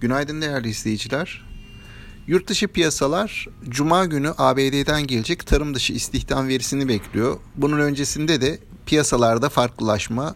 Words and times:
Günaydın 0.00 0.42
değerli 0.42 0.68
izleyiciler. 0.68 1.44
Yurt 2.26 2.48
dışı 2.48 2.68
piyasalar 2.68 3.48
Cuma 3.68 4.04
günü 4.04 4.32
ABD'den 4.38 5.06
gelecek 5.06 5.46
tarım 5.46 5.74
dışı 5.74 5.92
istihdam 5.92 6.48
verisini 6.48 6.88
bekliyor. 6.88 7.36
Bunun 7.56 7.78
öncesinde 7.78 8.40
de 8.40 8.58
piyasalarda 8.86 9.48
farklılaşma, 9.48 10.34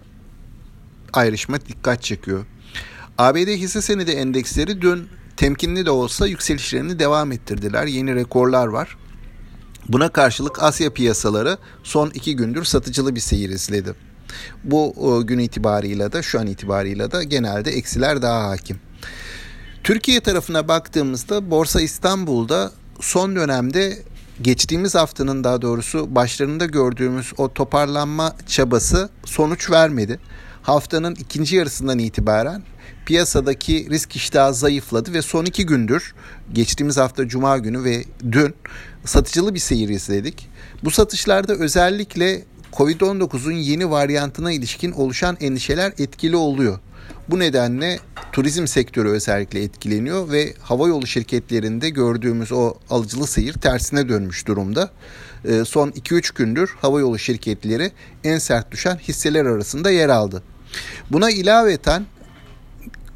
ayrışma 1.12 1.60
dikkat 1.60 2.02
çekiyor. 2.02 2.46
ABD 3.18 3.48
hisse 3.48 3.82
senedi 3.82 4.10
endeksleri 4.10 4.82
dün 4.82 5.08
temkinli 5.36 5.86
de 5.86 5.90
olsa 5.90 6.26
yükselişlerini 6.26 6.98
devam 6.98 7.32
ettirdiler. 7.32 7.86
Yeni 7.86 8.14
rekorlar 8.14 8.66
var. 8.66 8.96
Buna 9.88 10.08
karşılık 10.08 10.62
Asya 10.62 10.92
piyasaları 10.92 11.58
son 11.82 12.10
iki 12.10 12.36
gündür 12.36 12.64
satıcılı 12.64 13.14
bir 13.14 13.20
seyir 13.20 13.50
izledi. 13.50 13.94
Bu 14.64 14.94
e, 14.96 15.24
gün 15.24 15.38
itibarıyla 15.38 16.12
da 16.12 16.22
şu 16.22 16.40
an 16.40 16.46
itibarıyla 16.46 17.12
da 17.12 17.22
genelde 17.22 17.70
eksiler 17.70 18.22
daha 18.22 18.48
hakim. 18.48 18.80
Türkiye 19.84 20.20
tarafına 20.20 20.68
baktığımızda 20.68 21.50
Borsa 21.50 21.80
İstanbul'da 21.80 22.72
son 23.00 23.36
dönemde 23.36 23.98
geçtiğimiz 24.42 24.94
haftanın 24.94 25.44
daha 25.44 25.62
doğrusu 25.62 26.14
başlarında 26.14 26.66
gördüğümüz 26.66 27.32
o 27.36 27.52
toparlanma 27.52 28.36
çabası 28.46 29.08
sonuç 29.24 29.70
vermedi. 29.70 30.20
Haftanın 30.62 31.14
ikinci 31.14 31.56
yarısından 31.56 31.98
itibaren 31.98 32.62
piyasadaki 33.06 33.90
risk 33.90 34.16
iştahı 34.16 34.54
zayıfladı 34.54 35.12
ve 35.12 35.22
son 35.22 35.44
iki 35.44 35.66
gündür 35.66 36.14
geçtiğimiz 36.52 36.96
hafta 36.96 37.28
cuma 37.28 37.58
günü 37.58 37.84
ve 37.84 38.04
dün 38.32 38.54
satıcılı 39.04 39.54
bir 39.54 39.60
seyir 39.60 39.88
izledik. 39.88 40.48
Bu 40.84 40.90
satışlarda 40.90 41.54
özellikle 41.54 42.44
Covid-19'un 42.72 43.52
yeni 43.52 43.90
varyantına 43.90 44.52
ilişkin 44.52 44.92
oluşan 44.92 45.36
endişeler 45.40 45.92
etkili 45.98 46.36
oluyor. 46.36 46.78
Bu 47.28 47.38
nedenle 47.38 47.98
turizm 48.32 48.66
sektörü 48.66 49.08
özellikle 49.08 49.62
etkileniyor 49.62 50.30
ve 50.30 50.54
havayolu 50.60 51.06
şirketlerinde 51.06 51.90
gördüğümüz 51.90 52.52
o 52.52 52.74
alıcılı 52.90 53.26
seyir 53.26 53.52
tersine 53.52 54.08
dönmüş 54.08 54.46
durumda. 54.46 54.90
Ee, 55.44 55.64
son 55.64 55.90
2-3 55.90 56.34
gündür 56.34 56.74
havayolu 56.80 57.18
şirketleri 57.18 57.90
en 58.24 58.38
sert 58.38 58.70
düşen 58.70 58.96
hisseler 58.96 59.44
arasında 59.44 59.90
yer 59.90 60.08
aldı. 60.08 60.42
Buna 61.10 61.30
ilaveten 61.30 62.06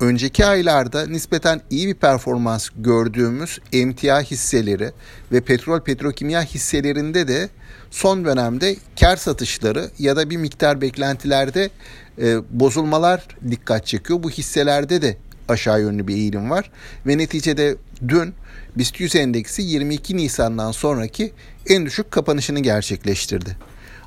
önceki 0.00 0.46
aylarda 0.46 1.06
nispeten 1.06 1.60
iyi 1.70 1.86
bir 1.86 1.94
performans 1.94 2.68
gördüğümüz 2.76 3.58
emtia 3.72 4.20
hisseleri 4.20 4.92
ve 5.32 5.40
petrol 5.40 5.80
petrokimya 5.80 6.42
hisselerinde 6.42 7.28
de 7.28 7.48
son 7.90 8.24
dönemde 8.24 8.76
kar 9.00 9.16
satışları 9.16 9.90
ya 9.98 10.16
da 10.16 10.30
bir 10.30 10.36
miktar 10.36 10.80
beklentilerde 10.80 11.70
e, 12.18 12.36
bozulmalar 12.50 13.28
dikkat 13.50 13.86
çekiyor. 13.86 14.22
Bu 14.22 14.30
hisselerde 14.30 15.02
de 15.02 15.16
aşağı 15.48 15.80
yönlü 15.80 16.08
bir 16.08 16.14
eğilim 16.14 16.50
var 16.50 16.70
ve 17.06 17.18
neticede 17.18 17.76
dün 18.08 18.34
BIST 18.76 19.00
100 19.00 19.16
endeksi 19.16 19.62
22 19.62 20.16
Nisan'dan 20.16 20.72
sonraki 20.72 21.32
en 21.66 21.86
düşük 21.86 22.10
kapanışını 22.10 22.60
gerçekleştirdi. 22.60 23.56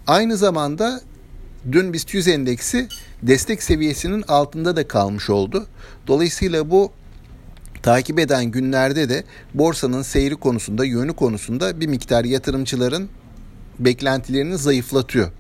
Aynı 0.08 0.38
zamanda 0.38 1.02
dün 1.72 1.94
BIST 1.94 2.14
100 2.14 2.28
endeksi 2.28 2.88
destek 3.24 3.64
seviyesinin 3.64 4.24
altında 4.28 4.76
da 4.76 4.88
kalmış 4.88 5.30
oldu. 5.30 5.68
Dolayısıyla 6.08 6.70
bu 6.70 6.92
takip 7.82 8.20
eden 8.20 8.46
günlerde 8.46 9.10
de 9.10 9.24
borsanın 9.54 10.02
seyri 10.02 10.36
konusunda, 10.36 10.86
yönü 10.86 11.14
konusunda 11.14 11.80
bir 11.80 11.88
miktar 11.88 12.26
yatırımcıların 12.26 13.10
beklentilerini 13.80 14.58
zayıflatıyor. 14.58 15.32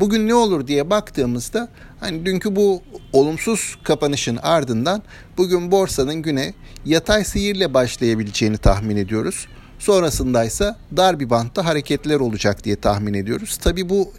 Bugün 0.00 0.28
ne 0.28 0.34
olur 0.34 0.66
diye 0.66 0.90
baktığımızda 0.90 1.68
hani 2.00 2.26
dünkü 2.26 2.56
bu 2.56 2.82
olumsuz 3.12 3.78
kapanışın 3.84 4.36
ardından 4.36 5.02
bugün 5.36 5.70
borsanın 5.70 6.14
güne 6.14 6.54
yatay 6.84 7.24
seyirle 7.24 7.74
başlayabileceğini 7.74 8.58
tahmin 8.58 8.96
ediyoruz. 8.96 9.46
Sonrasındaysa 9.78 10.78
dar 10.96 11.20
bir 11.20 11.30
bantta 11.30 11.64
hareketler 11.64 12.20
olacak 12.20 12.64
diye 12.64 12.76
tahmin 12.76 13.14
ediyoruz. 13.14 13.56
Tabii 13.56 13.88
bu 13.88 14.12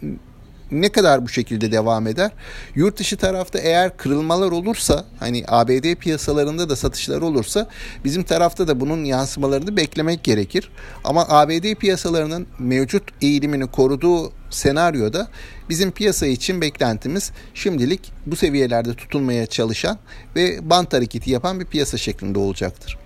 ne 0.70 0.88
kadar 0.88 1.24
bu 1.24 1.28
şekilde 1.28 1.72
devam 1.72 2.06
eder? 2.06 2.30
Yurt 2.74 2.98
dışı 2.98 3.16
tarafta 3.16 3.58
eğer 3.58 3.96
kırılmalar 3.96 4.52
olursa 4.52 5.04
hani 5.20 5.44
ABD 5.48 5.94
piyasalarında 5.94 6.68
da 6.68 6.76
satışlar 6.76 7.22
olursa 7.22 7.68
bizim 8.04 8.22
tarafta 8.22 8.68
da 8.68 8.80
bunun 8.80 9.04
yansımalarını 9.04 9.76
beklemek 9.76 10.24
gerekir. 10.24 10.70
Ama 11.04 11.26
ABD 11.28 11.74
piyasalarının 11.74 12.46
mevcut 12.58 13.02
eğilimini 13.22 13.66
koruduğu 13.66 14.32
senaryoda 14.50 15.28
bizim 15.68 15.90
piyasa 15.90 16.26
için 16.26 16.60
beklentimiz 16.60 17.32
şimdilik 17.54 18.12
bu 18.26 18.36
seviyelerde 18.36 18.94
tutunmaya 18.94 19.46
çalışan 19.46 19.98
ve 20.36 20.70
bant 20.70 20.92
hareketi 20.92 21.30
yapan 21.30 21.60
bir 21.60 21.66
piyasa 21.66 21.98
şeklinde 21.98 22.38
olacaktır. 22.38 22.98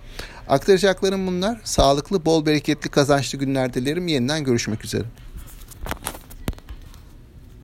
Aktaracaklarım 0.47 1.27
bunlar. 1.27 1.61
Sağlıklı, 1.63 2.25
bol 2.25 2.45
bereketli, 2.45 2.89
kazançlı 2.89 3.37
günler 3.37 3.73
dilerim. 3.73 4.07
Yeniden 4.07 4.43
görüşmek 4.43 4.85
üzere. 4.85 5.03